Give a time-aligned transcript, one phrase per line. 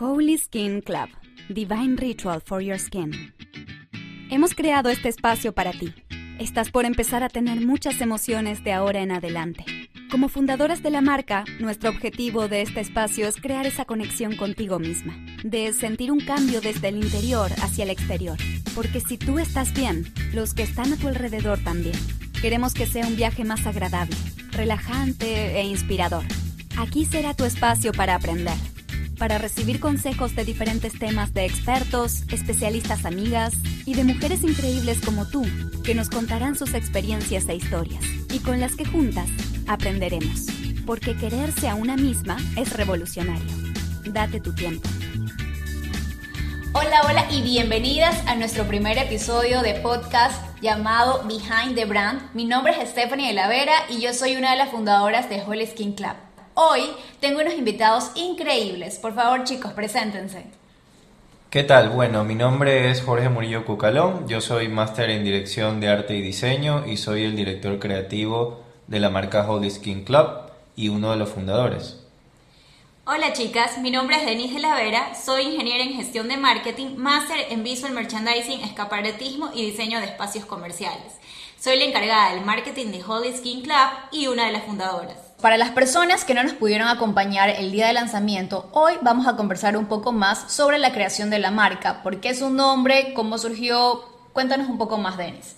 [0.00, 1.08] Holy Skin Club,
[1.48, 3.34] Divine Ritual for Your Skin.
[4.30, 5.92] Hemos creado este espacio para ti.
[6.38, 9.64] Estás por empezar a tener muchas emociones de ahora en adelante.
[10.08, 14.78] Como fundadoras de la marca, nuestro objetivo de este espacio es crear esa conexión contigo
[14.78, 18.38] misma, de sentir un cambio desde el interior hacia el exterior.
[18.76, 21.96] Porque si tú estás bien, los que están a tu alrededor también.
[22.40, 24.16] Queremos que sea un viaje más agradable,
[24.52, 26.22] relajante e inspirador.
[26.76, 28.54] Aquí será tu espacio para aprender,
[29.18, 35.26] para recibir consejos de diferentes temas de expertos, especialistas amigas y de mujeres increíbles como
[35.26, 35.44] tú,
[35.84, 39.28] que nos contarán sus experiencias e historias, y con las que juntas
[39.66, 40.46] aprenderemos,
[40.86, 43.54] porque quererse a una misma es revolucionario.
[44.04, 44.88] Date tu tiempo.
[46.72, 52.20] Hola, hola y bienvenidas a nuestro primer episodio de podcast llamado Behind the Brand.
[52.34, 55.42] Mi nombre es Stephanie de la Vera y yo soy una de las fundadoras de
[55.42, 56.27] Whole Skin Club.
[56.60, 56.90] Hoy
[57.20, 58.98] tengo unos invitados increíbles.
[58.98, 60.44] Por favor, chicos, preséntense.
[61.50, 61.90] ¿Qué tal?
[61.90, 66.20] Bueno, mi nombre es Jorge Murillo Cucalón, yo soy máster en dirección de arte y
[66.20, 70.26] diseño y soy el director creativo de la marca Holy Skin Club
[70.74, 72.00] y uno de los fundadores.
[73.06, 76.96] Hola chicas, mi nombre es Denise de la Vera, soy ingeniera en gestión de marketing,
[76.96, 81.14] máster en visual merchandising, escaparatismo y diseño de espacios comerciales.
[81.56, 85.27] Soy la encargada del marketing de Holy Skin Club y una de las fundadoras.
[85.40, 89.36] Para las personas que no nos pudieron acompañar el día de lanzamiento, hoy vamos a
[89.36, 93.12] conversar un poco más sobre la creación de la marca, por qué es un nombre,
[93.14, 94.02] cómo surgió.
[94.32, 95.54] Cuéntanos un poco más, Denis.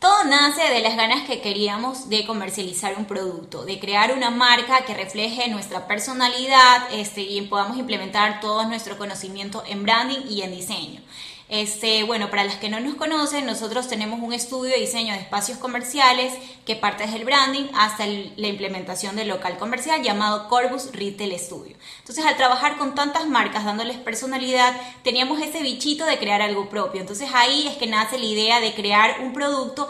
[0.00, 4.84] Todo nace de las ganas que queríamos de comercializar un producto, de crear una marca
[4.84, 10.50] que refleje nuestra personalidad este, y podamos implementar todo nuestro conocimiento en branding y en
[10.50, 11.00] diseño.
[11.48, 15.20] Este, bueno, para las que no nos conocen, nosotros tenemos un estudio de diseño de
[15.20, 16.34] espacios comerciales
[16.66, 21.76] que parte desde el branding hasta la implementación del local comercial llamado Corbus Retail Studio.
[22.00, 27.00] Entonces, al trabajar con tantas marcas, dándoles personalidad, teníamos ese bichito de crear algo propio.
[27.00, 29.88] Entonces, ahí es que nace la idea de crear un producto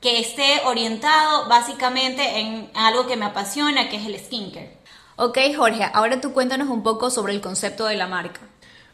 [0.00, 4.78] que esté orientado básicamente en algo que me apasiona, que es el skincare.
[5.16, 8.49] Ok, Jorge, ahora tú cuéntanos un poco sobre el concepto de la marca.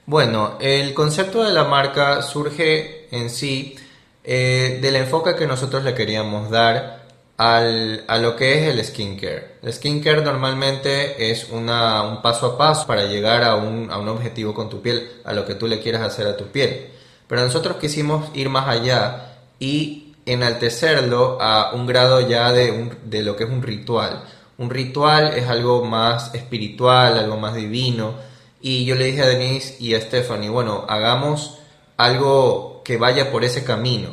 [0.06, 3.76] Bueno, el concepto de la marca surge en sí
[4.22, 7.06] eh, del enfoque que nosotros le queríamos dar
[7.36, 9.56] al, a lo que es el skincare.
[9.62, 14.08] El skincare normalmente es una, un paso a paso para llegar a un, a un
[14.08, 16.86] objetivo con tu piel, a lo que tú le quieras hacer a tu piel.
[17.26, 23.22] Pero nosotros quisimos ir más allá y enaltecerlo a un grado ya de, un, de
[23.22, 24.22] lo que es un ritual.
[24.56, 28.35] Un ritual es algo más espiritual, algo más divino
[28.66, 31.58] y yo le dije a Denise y a Stephanie, bueno, hagamos
[31.96, 34.08] algo que vaya por ese camino.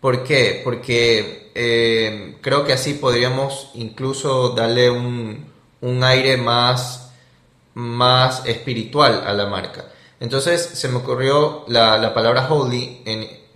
[0.00, 0.60] ¿Por qué?
[0.64, 5.52] Porque eh, creo que así podríamos incluso darle un,
[6.02, 7.12] aire más,
[7.74, 9.84] más espiritual a la marca.
[10.18, 13.04] Entonces se me ocurrió la, palabra holy,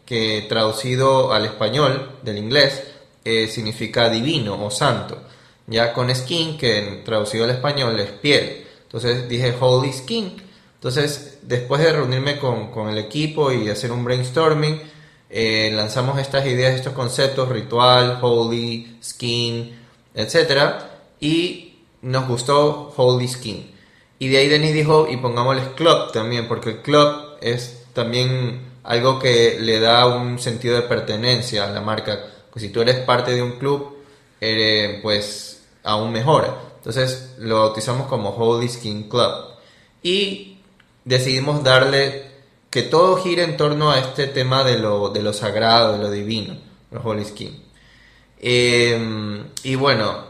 [0.07, 2.85] que traducido al español del inglés
[3.25, 5.19] eh, significa divino o santo.
[5.67, 8.70] Ya con skin, que traducido al español es piel.
[8.91, 10.37] Entonces dije Holy Skin.
[10.75, 14.81] Entonces, después de reunirme con, el equipo y hacer un brainstorming,
[15.29, 19.79] eh, lanzamos estas ideas, estos conceptos, ritual, holy, skin,
[20.15, 20.83] etc.
[21.21, 23.71] Y nos gustó holy skin.
[24.19, 29.21] Y de ahí Denis dijo, y pongámosles club también, porque el club es también algo
[29.21, 32.25] que le da un sentido de pertenencia a la marca.
[32.51, 33.99] Pues si tú eres parte de un club,
[35.03, 36.70] pues aún mejor.
[36.81, 39.31] Entonces lo bautizamos como Holy Skin Club.
[40.03, 40.57] Y
[41.05, 42.31] decidimos darle
[42.71, 46.11] que todo gire en torno a este tema de lo, de lo sagrado, de lo
[46.11, 46.57] divino,
[46.91, 47.63] los Holy Skin.
[48.41, 50.25] Em, y bueno,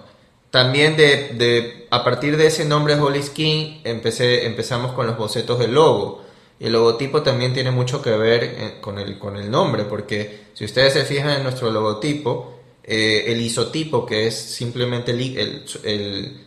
[0.51, 5.75] también de, a partir de ese nombre Holy Skin empecé, empezamos con los bocetos del
[5.75, 6.25] logo.
[6.59, 10.65] El logotipo también tiene mucho que ver eh, con el, con el nombre, porque si
[10.65, 15.65] ustedes se fijan en nuestro logotipo, eh, el isotipo, que es simplemente el,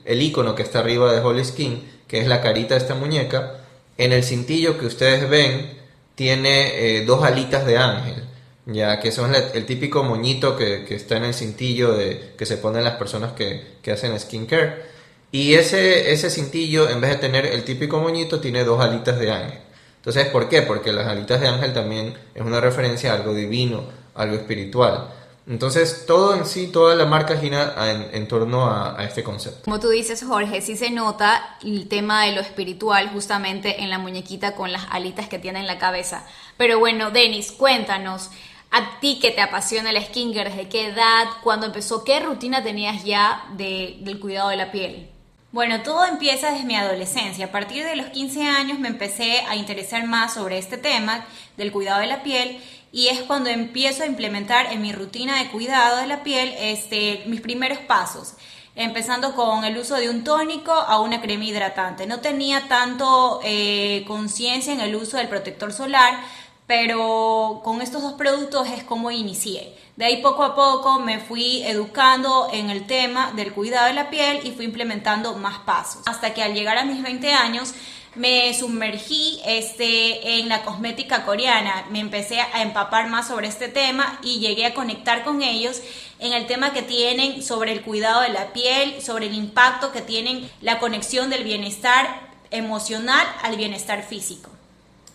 [0.05, 3.61] el, icono que está arriba de Holy Skin, que es la carita de esta muñeca,
[3.97, 5.77] en el cintillo que ustedes ven
[6.15, 8.23] tiene eh, dos alitas de ángel,
[8.65, 12.83] ya que son el típico moñito que, está en el cintillo de, que se ponen
[12.83, 14.93] las personas que, que hacen skincare.
[15.31, 19.31] Y ese, ese cintillo, en vez de tener el típico moñito, tiene dos alitas de
[19.31, 19.59] ángel.
[19.97, 20.61] Entonces, ¿por qué?
[20.61, 25.09] Porque las alitas de ángel también es una referencia a algo divino, algo espiritual.
[25.45, 27.75] Entonces, todo en sí, toda la marca gira
[28.13, 29.63] en, torno a, este concepto.
[29.65, 33.99] Como tú dices, Jorge, sí se nota el tema de lo espiritual justamente en la
[33.99, 36.25] muñequita con las alitas que tiene en la cabeza.
[36.55, 38.29] Pero bueno, Denis, cuéntanos,
[38.71, 41.25] a ti que te apasiona el skincare, ¿desde qué edad?
[41.43, 42.05] ¿Cuándo empezó?
[42.05, 45.09] ¿Qué rutina tenías ya de, del cuidado de la piel?
[45.51, 47.45] Bueno, todo empieza desde mi adolescencia.
[47.45, 51.25] A partir de los 15 años me empecé a interesar más sobre este tema
[51.57, 52.59] del cuidado de la piel
[52.93, 57.23] y es cuando empiezo a implementar en mi rutina de cuidado de la piel este,
[57.25, 58.35] mis primeros pasos
[58.75, 62.07] empezando con el uso de un tónico a una crema hidratante.
[62.07, 66.19] No tenía tanto eh, conciencia en el uso del protector solar,
[66.65, 69.75] pero con estos dos productos es como inicié.
[69.95, 74.09] De ahí poco a poco me fui educando en el tema del cuidado de la
[74.09, 76.01] piel y fui implementando más pasos.
[76.07, 77.75] Hasta que al llegar a mis 20 años
[78.15, 84.19] me sumergí este, en la cosmética coreana, me empecé a empapar más sobre este tema
[84.21, 85.81] y llegué a conectar con ellos
[86.19, 90.01] en el tema que tienen sobre el cuidado de la piel, sobre el impacto que
[90.01, 94.49] tienen la conexión del bienestar emocional al bienestar físico.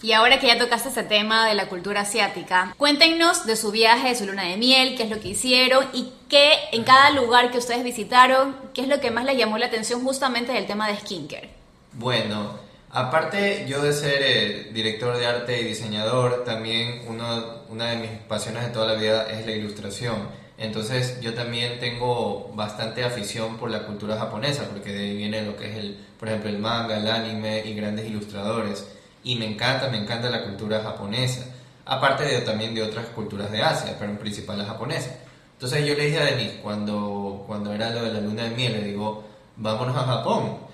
[0.00, 4.08] Y ahora que ya tocaste ese tema de la cultura asiática, cuéntenos de su viaje,
[4.08, 7.50] de su luna de miel, qué es lo que hicieron y qué en cada lugar
[7.50, 10.86] que ustedes visitaron, qué es lo que más les llamó la atención justamente del tema
[10.86, 11.50] de skincare.
[11.94, 18.10] Bueno, Aparte yo de ser director de arte y diseñador, también uno, una de mis
[18.26, 20.16] pasiones de toda la vida es la ilustración.
[20.56, 25.54] Entonces yo también tengo bastante afición por la cultura japonesa, porque de ahí viene lo
[25.54, 28.86] que es el, por ejemplo, el manga, el anime y grandes ilustradores.
[29.22, 31.44] Y me encanta, me encanta la cultura japonesa.
[31.84, 35.14] Aparte de, también de otras culturas de Asia, pero en principal la japonesa.
[35.52, 38.72] Entonces yo le dije a Denise, cuando, cuando era lo de la luna de miel,
[38.72, 39.24] le digo,
[39.56, 40.67] vámonos a Japón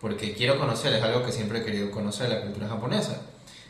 [0.00, 3.20] porque quiero conocer, es algo que siempre he querido conocer, la cultura japonesa.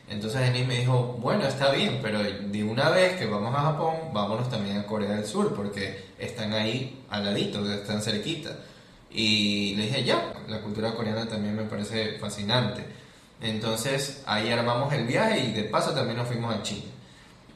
[0.08, 3.94] Entonces Denis me dijo, bueno, está bien, pero de una vez que vamos a Japón,
[4.12, 8.56] vámonos también a Corea del Sur, porque están ahí al ladito, están cerquita.
[9.10, 12.84] Y le dije, ya, la cultura coreana también me parece fascinante.
[13.40, 16.84] Entonces ahí armamos el viaje y de paso también nos fuimos a China.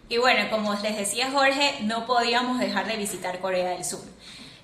[0.09, 4.03] Y bueno, como les decía Jorge, no podíamos dejar de visitar Corea del Sur.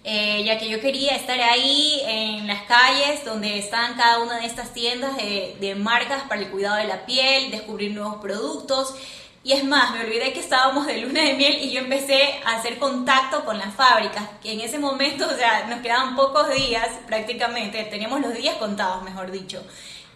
[0.02, 4.46] Eh, ya que yo quería estar ahí en las calles donde están cada una de
[4.46, 8.94] estas tiendas de, marcas para el cuidado de la piel, descubrir nuevos productos.
[9.44, 12.56] Y es más, me olvidé que estábamos de luna de miel y yo empecé a
[12.56, 16.88] hacer contacto con las fábricas, que en ese momento, o sea, nos quedaban pocos días
[17.06, 19.62] prácticamente, teníamos los días contados, mejor dicho.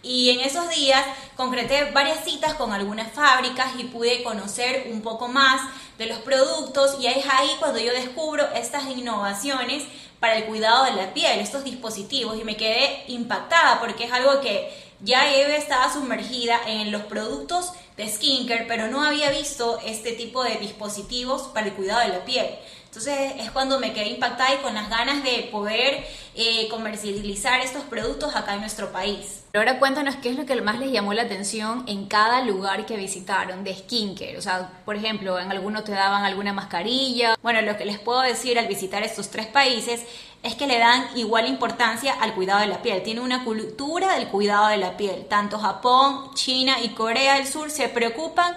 [0.03, 1.03] Y en esos días
[1.35, 5.61] concreté varias citas con algunas fábricas y pude conocer un poco más
[5.97, 9.83] de los productos y es ahí cuando yo descubro estas innovaciones
[10.19, 14.41] para el cuidado de la piel, estos dispositivos y me quedé impactada porque es algo
[14.41, 20.13] que ya Eve estaba sumergida en los productos de skincare, pero no había visto este
[20.13, 22.47] tipo de dispositivos para el cuidado de la piel.
[22.95, 27.83] Entonces es cuando me quedé impactada y con las ganas de poder eh, comercializar estos
[27.83, 29.43] productos acá en nuestro país.
[29.53, 32.95] Ahora cuéntanos qué es lo que más les llamó la atención en cada lugar que
[32.95, 34.37] visitaron de skincare.
[34.37, 37.35] O sea, por ejemplo, en algunos te daban alguna mascarilla.
[37.43, 40.01] Bueno, lo que les puedo decir al visitar estos tres países
[40.41, 43.03] es que le dan igual importancia al cuidado de la piel.
[43.03, 45.25] Tiene una cultura del cuidado de la piel.
[45.25, 48.55] Tanto Japón, China y Corea del Sur se preocupan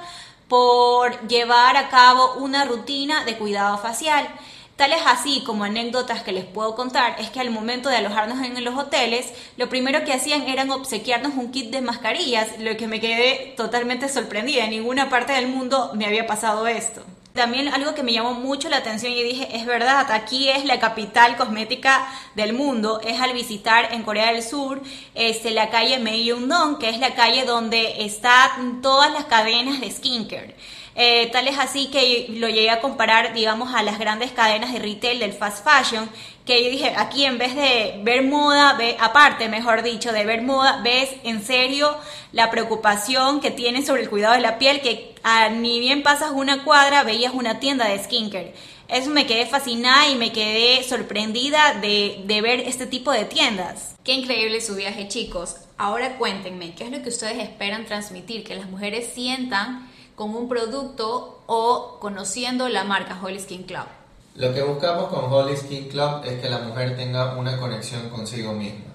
[0.48, 4.28] por llevar a cabo una rutina de cuidado facial.
[4.76, 8.64] Tales así como anécdotas que les puedo contar es que al momento de alojarnos en
[8.64, 13.00] los hoteles, lo primero que hacían eran obsequiarnos un kit de mascarillas, lo que me
[13.00, 14.64] quedé totalmente sorprendida.
[14.64, 17.02] En ninguna parte del mundo me había pasado esto.
[17.32, 20.80] También algo que me llamó mucho la atención y dije, es verdad, aquí es la
[20.80, 24.82] capital cosmética del mundo, es al visitar en Corea del Sur
[25.14, 30.56] este, la calle Myeongdong, que es la calle donde están todas las cadenas de skincare.
[31.00, 34.80] Eh, tal es así que lo llegué a comparar, digamos, a las grandes cadenas de
[34.80, 36.10] retail del fast fashion,
[36.48, 40.40] que yo dije, aquí en vez de ver moda, ve, aparte, mejor dicho, de ver
[40.40, 41.94] moda, ves en serio
[42.32, 45.14] la preocupación que tienen sobre el cuidado de la piel, que
[45.58, 48.54] ni bien pasas una cuadra, veías una tienda de skincare.
[48.88, 53.94] Eso me quedé fascinada y me quedé sorprendida de, de ver este tipo de tiendas.
[54.02, 55.56] Qué increíble su viaje, chicos.
[55.76, 58.42] Ahora cuéntenme, ¿qué es lo que ustedes esperan transmitir?
[58.42, 63.97] Que las mujeres sientan con un producto o conociendo la marca Holy Skin Club.
[64.38, 68.52] Lo que buscamos con Holy Skin Club es que la mujer tenga una conexión consigo
[68.52, 68.94] misma.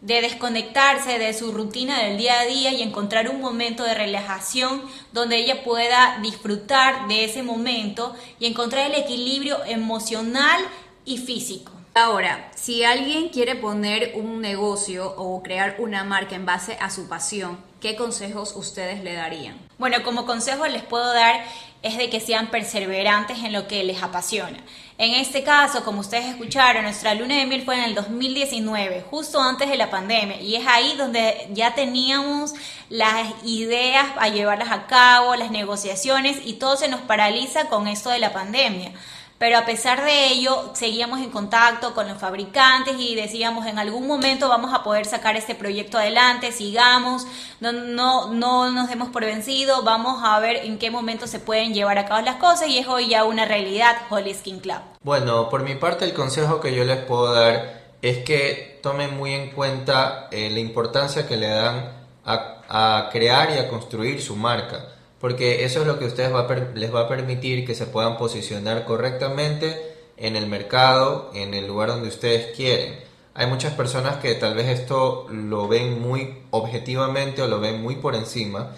[0.00, 4.82] De desconectarse de su rutina del día a día y encontrar un momento de relajación
[5.12, 10.60] donde ella pueda disfrutar de ese momento y encontrar el equilibrio emocional
[11.04, 11.70] y físico.
[11.94, 17.06] Ahora, si alguien quiere poner un negocio o crear una marca en base a su
[17.06, 19.60] pasión, ¿qué consejos ustedes le darían?
[19.78, 21.44] Bueno, como consejo les puedo dar
[21.82, 24.58] es de que sean perseverantes en lo que les apasiona.
[24.98, 29.40] En este caso, como ustedes escucharon, nuestra luna de miel fue en el 2019, justo
[29.40, 32.54] antes de la pandemia, y es ahí donde ya teníamos
[32.88, 38.10] las ideas a llevarlas a cabo, las negociaciones, y todo se nos paraliza con esto
[38.10, 38.92] de la pandemia
[39.42, 44.06] pero a pesar de ello seguíamos en contacto con los fabricantes y decíamos en algún
[44.06, 47.26] momento vamos a poder sacar este proyecto adelante, sigamos,
[47.58, 51.74] no, no, no nos demos por vencido, vamos a ver en qué momento se pueden
[51.74, 54.78] llevar a cabo las cosas y es hoy ya una realidad Holy Skin Club.
[55.02, 59.32] Bueno, por mi parte el consejo que yo les puedo dar es que tomen muy
[59.34, 61.90] en cuenta eh, la importancia que le dan
[62.24, 64.86] a, crear y a construir su marca,
[65.22, 68.84] porque eso es lo que ustedes va les va a permitir que se puedan posicionar
[68.84, 69.80] correctamente
[70.16, 72.98] en el mercado, en el lugar donde ustedes quieren.
[73.32, 77.96] Hay muchas personas que tal vez esto lo ven muy objetivamente o lo ven muy
[77.96, 78.72] por encima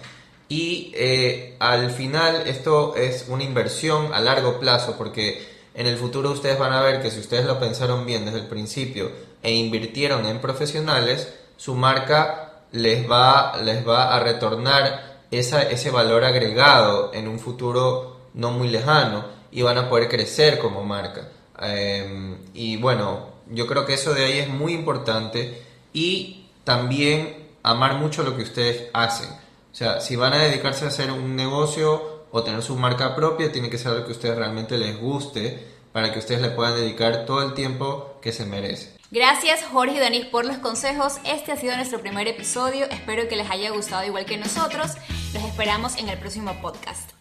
[0.47, 6.29] y eh, al final esto es una inversión a largo plazo porque en el futuro
[6.29, 9.11] ustedes van a ver que si ustedes lo pensaron bien desde el principio
[9.41, 17.13] e invirtieron en profesionales, su marca les va, les va a retornar ese valor agregado
[17.13, 21.29] en un futuro no muy lejano y van a poder crecer como marca.
[21.61, 25.61] Em, y bueno, yo creo que eso de ahí es muy importante
[25.93, 29.29] y también amar mucho lo que ustedes hacen.
[29.29, 33.51] O sea, si van a dedicarse a hacer un negocio o tener su marca propia,
[33.51, 36.75] tiene que ser algo que a ustedes realmente les guste para que ustedes le puedan
[36.75, 38.94] dedicar todo el tiempo que se merece.
[39.15, 41.19] Gracias Jorge y Denis por los consejos.
[41.23, 42.83] Este ha sido nuestro primer episodio.
[42.91, 44.91] Espero que les haya gustado igual que nosotros.
[45.33, 47.14] Los esperamos en el próximo podcast.